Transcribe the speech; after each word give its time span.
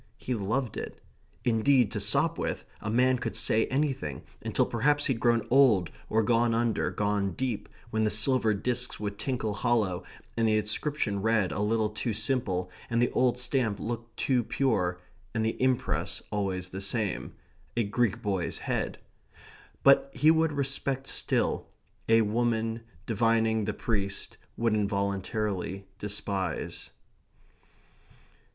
He 0.17 0.33
loved 0.33 0.77
it. 0.77 0.99
Indeed 1.45 1.91
to 1.91 1.99
Sopwith 1.99 2.65
a 2.81 2.89
man 2.89 3.19
could 3.19 3.35
say 3.35 3.67
anything, 3.67 4.23
until 4.41 4.65
perhaps 4.65 5.05
he'd 5.05 5.19
grown 5.19 5.45
old, 5.51 5.91
or 6.09 6.23
gone 6.23 6.55
under, 6.55 6.89
gone 6.89 7.33
deep, 7.33 7.69
when 7.91 8.03
the 8.03 8.09
silver 8.09 8.51
disks 8.55 8.99
would 8.99 9.19
tinkle 9.19 9.53
hollow, 9.53 10.03
and 10.35 10.47
the 10.47 10.57
inscription 10.57 11.21
read 11.21 11.51
a 11.51 11.59
little 11.59 11.91
too 11.91 12.13
simple, 12.13 12.71
and 12.89 12.99
the 12.99 13.11
old 13.11 13.37
stamp 13.37 13.79
look 13.79 14.15
too 14.15 14.43
pure, 14.43 14.99
and 15.35 15.45
the 15.45 15.61
impress 15.61 16.23
always 16.31 16.69
the 16.69 16.81
same 16.81 17.35
a 17.77 17.83
Greek 17.83 18.23
boy's 18.23 18.57
head. 18.57 18.97
But 19.83 20.09
he 20.15 20.31
would 20.31 20.51
respect 20.53 21.05
still. 21.05 21.67
A 22.09 22.21
woman, 22.23 22.81
divining 23.05 23.65
the 23.65 23.73
priest, 23.73 24.37
would, 24.57 24.73
involuntarily, 24.73 25.85
despise. 25.99 26.89